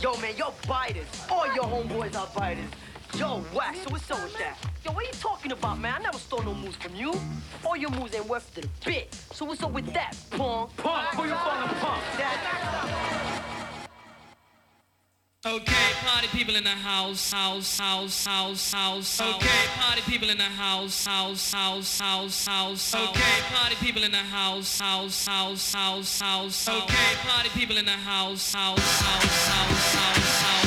[0.00, 1.06] Yo, man, you're biters.
[1.28, 2.70] All your homeboys are biters.
[3.16, 4.56] Yo, wax, so what's up with that?
[4.84, 5.94] Yo, what are you talking about, man?
[5.98, 7.12] I never stole no moves from you.
[7.64, 9.12] All your moves ain't worth the bit.
[9.32, 10.76] So what's up with that, punk?
[10.76, 12.87] Punk, who you calling punk?
[15.48, 19.20] Okay, party people in the house, house, house, house, house.
[19.20, 22.94] Okay, party people in the house, house, house, house, house.
[22.94, 26.68] Okay, party people in the house, house, house, house, house.
[26.68, 30.57] Okay, party people in the house, house, house, house, house,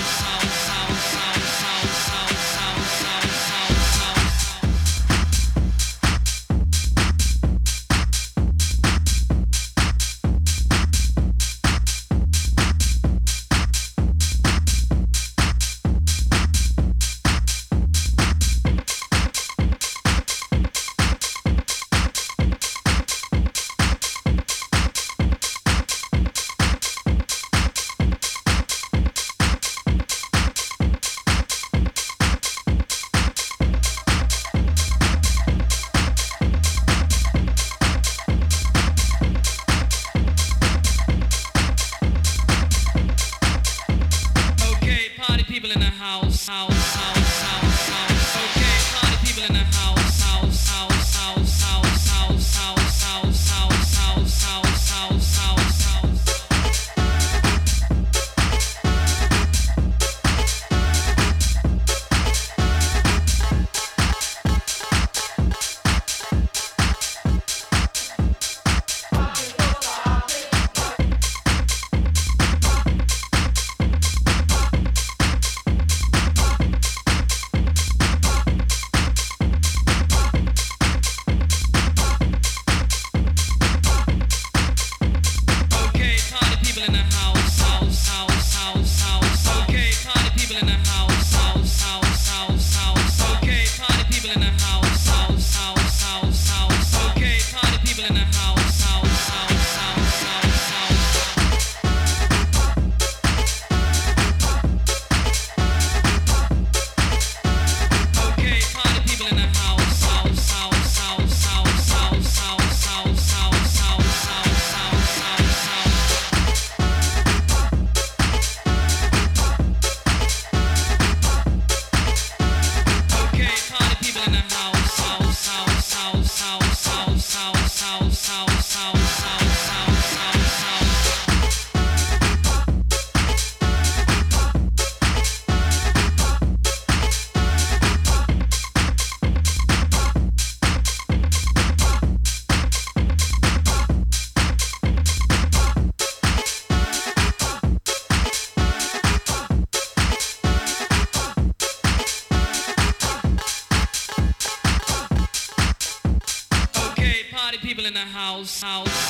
[158.63, 159.00] house,